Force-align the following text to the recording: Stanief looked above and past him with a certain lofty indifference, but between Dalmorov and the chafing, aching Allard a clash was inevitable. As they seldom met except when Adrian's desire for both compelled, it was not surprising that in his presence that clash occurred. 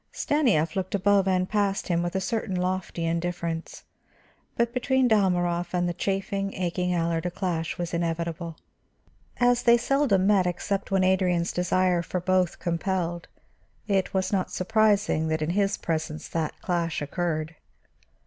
Stanief 0.11 0.75
looked 0.75 0.95
above 0.95 1.27
and 1.27 1.47
past 1.47 1.87
him 1.87 2.01
with 2.01 2.15
a 2.15 2.19
certain 2.19 2.55
lofty 2.55 3.05
indifference, 3.05 3.83
but 4.57 4.73
between 4.73 5.07
Dalmorov 5.07 5.75
and 5.75 5.87
the 5.87 5.93
chafing, 5.93 6.55
aching 6.55 6.91
Allard 6.91 7.27
a 7.27 7.29
clash 7.29 7.77
was 7.77 7.93
inevitable. 7.93 8.57
As 9.37 9.61
they 9.61 9.77
seldom 9.77 10.25
met 10.25 10.47
except 10.47 10.89
when 10.89 11.03
Adrian's 11.03 11.53
desire 11.53 12.01
for 12.01 12.19
both 12.19 12.57
compelled, 12.57 13.27
it 13.87 14.11
was 14.11 14.33
not 14.33 14.49
surprising 14.49 15.27
that 15.27 15.43
in 15.43 15.51
his 15.51 15.77
presence 15.77 16.27
that 16.29 16.59
clash 16.63 16.99
occurred. 17.03 17.55